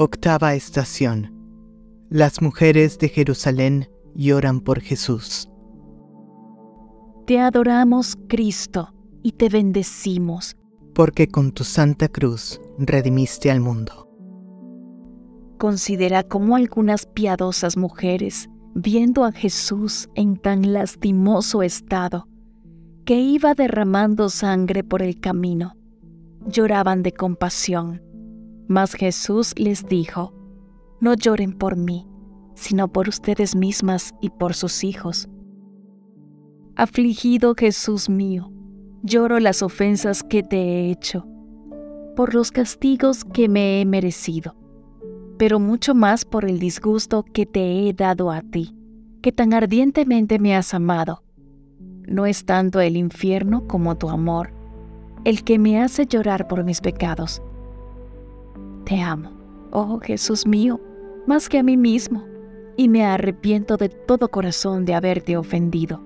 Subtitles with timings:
[0.00, 1.34] Octava estación.
[2.08, 5.50] Las mujeres de Jerusalén lloran por Jesús.
[7.26, 10.56] Te adoramos, Cristo, y te bendecimos.
[10.94, 14.08] Porque con tu santa cruz redimiste al mundo.
[15.58, 22.28] Considera cómo algunas piadosas mujeres, viendo a Jesús en tan lastimoso estado,
[23.04, 25.74] que iba derramando sangre por el camino,
[26.46, 28.07] lloraban de compasión.
[28.68, 30.34] Mas Jesús les dijo,
[31.00, 32.06] no lloren por mí,
[32.54, 35.28] sino por ustedes mismas y por sus hijos.
[36.76, 38.52] Afligido Jesús mío,
[39.02, 41.26] lloro las ofensas que te he hecho,
[42.14, 44.54] por los castigos que me he merecido,
[45.38, 48.76] pero mucho más por el disgusto que te he dado a ti,
[49.22, 51.22] que tan ardientemente me has amado.
[52.06, 54.52] No es tanto el infierno como tu amor,
[55.24, 57.42] el que me hace llorar por mis pecados.
[58.88, 59.30] Te amo,
[59.70, 60.80] oh Jesús mío,
[61.26, 62.24] más que a mí mismo,
[62.74, 66.02] y me arrepiento de todo corazón de haberte ofendido.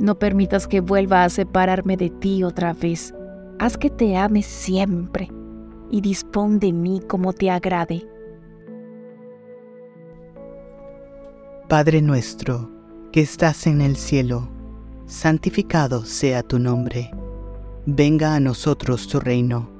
[0.00, 3.14] No permitas que vuelva a separarme de ti otra vez.
[3.60, 5.30] Haz que te ame siempre
[5.88, 8.08] y dispón de mí como te agrade.
[11.68, 12.72] Padre nuestro,
[13.12, 14.48] que estás en el cielo,
[15.06, 17.12] santificado sea tu nombre.
[17.86, 19.79] Venga a nosotros tu reino.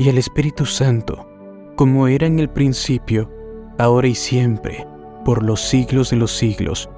[0.00, 1.26] y al Espíritu Santo,
[1.76, 3.30] como era en el principio,
[3.78, 4.86] ahora y siempre,
[5.26, 6.88] por los siglos de los siglos.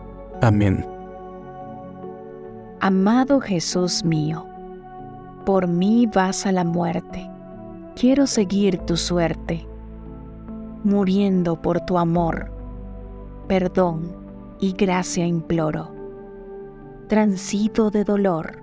[0.41, 0.87] Amén.
[2.79, 4.47] Amado Jesús mío,
[5.45, 7.29] por mí vas a la muerte.
[7.97, 9.67] Quiero seguir tu suerte,
[10.85, 12.53] muriendo por tu amor.
[13.49, 14.15] Perdón
[14.61, 15.91] y gracia imploro.
[17.09, 18.63] Transito de dolor,